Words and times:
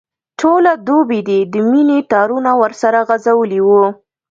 ټوله 0.39 0.71
دوبي 0.87 1.19
دي 1.27 1.39
د 1.53 1.55
مینې 1.69 1.99
تارونه 2.11 2.51
ورسره 2.61 2.99
غځولي 3.09 3.59
وو. 3.67 3.83